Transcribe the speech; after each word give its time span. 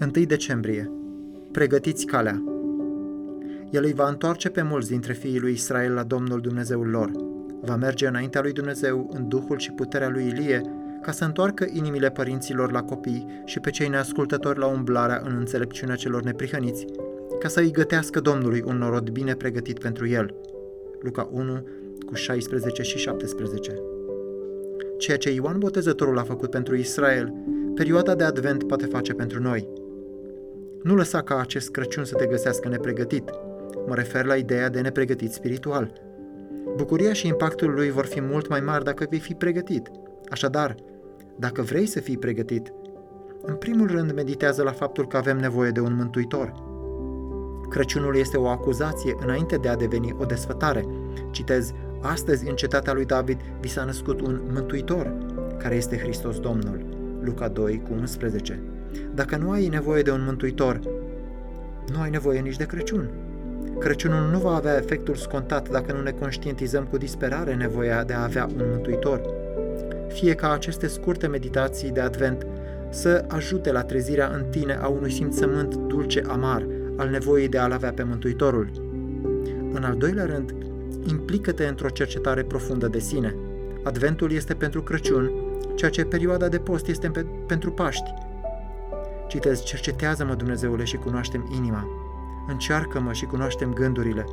1 0.00 0.24
decembrie. 0.24 0.90
Pregătiți 1.52 2.06
calea. 2.06 2.42
El 3.70 3.84
îi 3.84 3.92
va 3.92 4.08
întoarce 4.08 4.48
pe 4.48 4.62
mulți 4.62 4.88
dintre 4.88 5.12
fiii 5.12 5.38
lui 5.38 5.52
Israel 5.52 5.92
la 5.92 6.02
Domnul 6.02 6.40
Dumnezeul 6.40 6.86
lor. 6.86 7.10
Va 7.60 7.76
merge 7.76 8.06
înaintea 8.06 8.40
lui 8.40 8.52
Dumnezeu 8.52 9.10
în 9.12 9.28
duhul 9.28 9.58
și 9.58 9.72
puterea 9.72 10.08
lui 10.08 10.26
Ilie, 10.26 10.60
ca 11.02 11.12
să 11.12 11.24
întoarcă 11.24 11.66
inimile 11.72 12.10
părinților 12.10 12.72
la 12.72 12.82
copii 12.82 13.42
și 13.44 13.60
pe 13.60 13.70
cei 13.70 13.88
neascultători 13.88 14.58
la 14.58 14.66
umblarea 14.66 15.22
în 15.24 15.36
înțelepciunea 15.36 15.96
celor 15.96 16.22
neprihăniți, 16.22 16.84
ca 17.38 17.48
să 17.48 17.60
îi 17.60 17.70
gătească 17.70 18.20
Domnului 18.20 18.62
un 18.66 18.76
norod 18.76 19.10
bine 19.10 19.34
pregătit 19.34 19.78
pentru 19.78 20.08
el. 20.08 20.34
Luca 21.00 21.28
1 21.32 21.66
cu 22.06 22.14
16 22.14 22.82
și 22.82 22.98
17 22.98 23.82
Ceea 24.98 25.16
ce 25.16 25.30
Ioan 25.30 25.58
Botezătorul 25.58 26.18
a 26.18 26.22
făcut 26.22 26.50
pentru 26.50 26.76
Israel, 26.76 27.32
perioada 27.76 28.14
de 28.14 28.24
advent 28.24 28.64
poate 28.64 28.86
face 28.86 29.12
pentru 29.12 29.42
noi. 29.42 29.68
Nu 30.82 30.94
lăsa 30.94 31.22
ca 31.22 31.40
acest 31.40 31.70
Crăciun 31.70 32.04
să 32.04 32.14
te 32.14 32.26
găsească 32.26 32.68
nepregătit. 32.68 33.30
Mă 33.86 33.94
refer 33.94 34.24
la 34.24 34.36
ideea 34.36 34.68
de 34.68 34.80
nepregătit 34.80 35.32
spiritual. 35.32 35.92
Bucuria 36.76 37.12
și 37.12 37.26
impactul 37.26 37.70
lui 37.70 37.90
vor 37.90 38.06
fi 38.06 38.20
mult 38.20 38.48
mai 38.48 38.60
mari 38.60 38.84
dacă 38.84 39.06
vei 39.10 39.18
fi 39.18 39.34
pregătit. 39.34 39.90
Așadar, 40.30 40.74
dacă 41.38 41.62
vrei 41.62 41.86
să 41.86 42.00
fii 42.00 42.18
pregătit, 42.18 42.72
în 43.42 43.54
primul 43.54 43.86
rând 43.86 44.12
meditează 44.12 44.62
la 44.62 44.72
faptul 44.72 45.06
că 45.06 45.16
avem 45.16 45.38
nevoie 45.38 45.70
de 45.70 45.80
un 45.80 45.94
mântuitor. 45.94 46.52
Crăciunul 47.68 48.16
este 48.16 48.36
o 48.36 48.48
acuzație 48.48 49.16
înainte 49.22 49.56
de 49.56 49.68
a 49.68 49.76
deveni 49.76 50.16
o 50.18 50.24
desfătare. 50.24 50.84
Citez, 51.30 51.72
astăzi 52.00 52.48
în 52.48 52.54
cetatea 52.54 52.92
lui 52.92 53.04
David 53.04 53.40
vi 53.60 53.68
s-a 53.68 53.84
născut 53.84 54.20
un 54.20 54.40
mântuitor, 54.52 55.12
care 55.58 55.74
este 55.74 55.98
Hristos 55.98 56.38
Domnul. 56.38 56.95
Luca 57.26 57.48
2 57.48 57.82
cu 57.88 57.92
11. 57.98 58.60
Dacă 59.14 59.36
nu 59.36 59.50
ai 59.50 59.68
nevoie 59.68 60.02
de 60.02 60.10
un 60.10 60.22
mântuitor, 60.24 60.80
nu 61.92 62.00
ai 62.00 62.10
nevoie 62.10 62.40
nici 62.40 62.56
de 62.56 62.64
Crăciun. 62.64 63.10
Crăciunul 63.78 64.30
nu 64.30 64.38
va 64.38 64.54
avea 64.54 64.76
efectul 64.76 65.14
scontat 65.14 65.70
dacă 65.70 65.92
nu 65.92 66.02
ne 66.02 66.10
conștientizăm 66.10 66.84
cu 66.84 66.96
disperare 66.96 67.54
nevoia 67.54 68.04
de 68.04 68.12
a 68.12 68.22
avea 68.22 68.48
un 68.56 68.64
mântuitor. 68.70 69.20
Fie 70.08 70.34
ca 70.34 70.52
aceste 70.52 70.86
scurte 70.86 71.26
meditații 71.26 71.90
de 71.90 72.00
advent 72.00 72.46
să 72.90 73.24
ajute 73.28 73.72
la 73.72 73.82
trezirea 73.82 74.30
în 74.34 74.44
tine 74.50 74.78
a 74.82 74.86
unui 74.86 75.10
simțământ 75.10 75.74
dulce-amar 75.74 76.66
al 76.96 77.08
nevoii 77.08 77.48
de 77.48 77.58
a-L 77.58 77.72
avea 77.72 77.92
pe 77.92 78.02
Mântuitorul. 78.02 78.70
În 79.72 79.82
al 79.82 79.96
doilea 79.96 80.24
rând, 80.24 80.54
implică-te 81.10 81.66
într-o 81.66 81.88
cercetare 81.88 82.42
profundă 82.42 82.88
de 82.88 82.98
sine. 82.98 83.34
Adventul 83.82 84.32
este 84.32 84.54
pentru 84.54 84.82
Crăciun, 84.82 85.30
ceea 85.74 85.90
ce 85.90 86.04
perioada 86.04 86.48
de 86.48 86.58
post 86.58 86.86
este 86.86 87.08
pe, 87.08 87.26
pentru 87.46 87.70
Paști. 87.70 88.14
Citez, 89.28 89.62
cercetează-mă, 89.62 90.34
Dumnezeule, 90.34 90.84
și 90.84 90.96
cunoaștem 90.96 91.52
inima. 91.56 91.86
Încearcă-mă 92.48 93.12
și 93.12 93.24
cunoaștem 93.24 93.72
gândurile. 93.72 94.24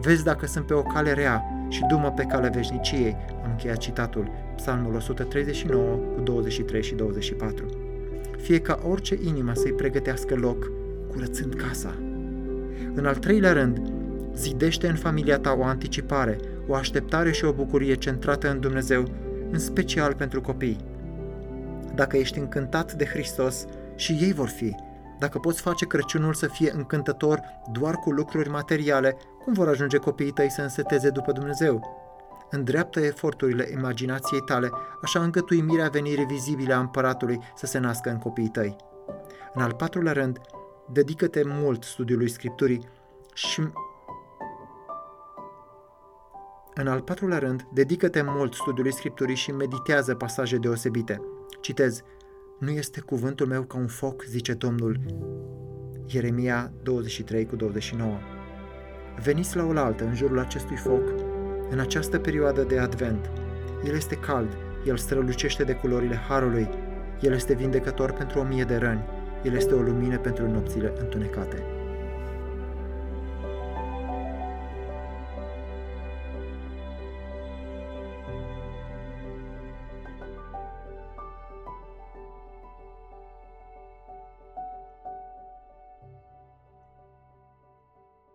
Vezi 0.00 0.24
dacă 0.24 0.46
sunt 0.46 0.66
pe 0.66 0.74
o 0.74 0.82
cale 0.82 1.12
rea 1.12 1.44
și 1.68 1.86
dumă 1.88 2.12
pe 2.16 2.22
calea 2.22 2.50
veșniciei. 2.50 3.16
Am 3.44 3.50
încheiat 3.50 3.76
citatul, 3.76 4.30
Psalmul 4.56 4.94
139 4.94 5.96
cu 6.14 6.20
23 6.20 6.82
și 6.82 6.94
24. 6.94 7.64
Fie 8.38 8.58
ca 8.58 8.78
orice 8.88 9.18
inimă 9.22 9.54
să-i 9.54 9.72
pregătească 9.72 10.34
loc, 10.34 10.70
curățând 11.10 11.54
casa. 11.54 11.94
În 12.94 13.06
al 13.06 13.14
treilea 13.14 13.52
rând, 13.52 13.80
zidește 14.34 14.88
în 14.88 14.94
familia 14.94 15.38
ta 15.38 15.56
o 15.58 15.64
anticipare, 15.64 16.38
o 16.66 16.74
așteptare 16.74 17.32
și 17.32 17.44
o 17.44 17.52
bucurie 17.52 17.94
centrată 17.94 18.50
în 18.50 18.60
Dumnezeu, 18.60 19.04
în 19.52 19.58
special 19.58 20.14
pentru 20.14 20.40
copii. 20.40 20.84
Dacă 21.94 22.16
ești 22.16 22.38
încântat 22.38 22.92
de 22.92 23.04
Hristos, 23.04 23.66
și 23.94 24.12
ei 24.12 24.32
vor 24.32 24.48
fi. 24.48 24.74
Dacă 25.18 25.38
poți 25.38 25.60
face 25.60 25.86
Crăciunul 25.86 26.34
să 26.34 26.46
fie 26.46 26.72
încântător 26.74 27.40
doar 27.72 27.94
cu 27.94 28.10
lucruri 28.10 28.48
materiale, 28.48 29.16
cum 29.44 29.52
vor 29.52 29.68
ajunge 29.68 29.96
copiii 29.96 30.30
tăi 30.30 30.50
să 30.50 30.62
înseteze 30.62 31.10
după 31.10 31.32
Dumnezeu? 31.32 32.00
Îndreaptă 32.50 33.00
eforturile 33.00 33.68
imaginației 33.72 34.40
tale, 34.40 34.70
așa 35.02 35.22
încât 35.22 35.50
uimirea 35.50 35.88
venirii 35.88 36.24
vizibile 36.24 36.72
a 36.72 36.78
împăratului 36.78 37.40
să 37.54 37.66
se 37.66 37.78
nască 37.78 38.10
în 38.10 38.18
copiii 38.18 38.48
tăi. 38.48 38.76
În 39.54 39.62
al 39.62 39.72
patrulea 39.72 40.12
rând, 40.12 40.38
dedică-te 40.92 41.42
mult 41.44 41.82
studiului 41.82 42.30
Scripturii 42.30 42.88
și 43.34 43.62
în 46.82 46.88
al 46.88 47.00
patrulea 47.00 47.38
rând, 47.38 47.66
dedică-te 47.72 48.22
mult 48.24 48.54
studiului 48.54 48.92
Scripturii 48.92 49.36
și 49.36 49.50
meditează 49.50 50.14
pasaje 50.14 50.56
deosebite. 50.56 51.20
Citez, 51.60 52.02
nu 52.58 52.70
este 52.70 53.00
cuvântul 53.00 53.46
meu 53.46 53.62
ca 53.62 53.78
un 53.78 53.86
foc, 53.86 54.24
zice 54.24 54.52
Domnul. 54.52 55.00
Ieremia 56.06 56.72
23 56.82 57.46
cu 57.46 57.56
29 57.56 58.18
Veniți 59.22 59.56
la 59.56 59.64
oaltă 59.64 60.04
în 60.04 60.14
jurul 60.14 60.38
acestui 60.38 60.76
foc, 60.76 61.02
în 61.70 61.78
această 61.78 62.18
perioadă 62.18 62.62
de 62.62 62.78
advent. 62.78 63.30
El 63.84 63.94
este 63.94 64.14
cald, 64.14 64.56
el 64.86 64.96
strălucește 64.96 65.64
de 65.64 65.72
culorile 65.72 66.16
harului, 66.16 66.68
el 67.20 67.32
este 67.32 67.54
vindecător 67.54 68.12
pentru 68.12 68.38
o 68.38 68.42
mie 68.42 68.64
de 68.64 68.76
răni, 68.76 69.04
el 69.42 69.54
este 69.54 69.74
o 69.74 69.80
lumină 69.80 70.18
pentru 70.18 70.50
nopțile 70.50 70.92
întunecate. 71.00 71.81